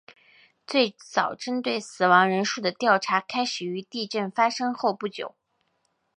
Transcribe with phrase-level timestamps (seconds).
[0.65, 5.35] 最早针对死亡人数的调查开始于地震发生后不久。